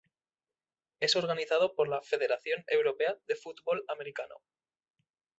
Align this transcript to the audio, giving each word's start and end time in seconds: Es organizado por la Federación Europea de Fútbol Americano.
Es 0.99 1.15
organizado 1.15 1.75
por 1.75 1.87
la 1.87 2.01
Federación 2.01 2.63
Europea 2.65 3.19
de 3.27 3.35
Fútbol 3.35 3.85
Americano. 3.87 4.33